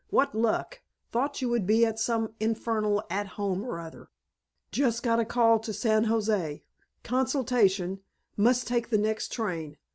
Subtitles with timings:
[0.09, 0.81] What luck.
[1.11, 4.09] Thought you would be at some infernal At Home or other.
[4.71, 6.63] Just got a call to San Jose
[7.03, 7.99] consultation
[8.35, 9.77] must take the next train.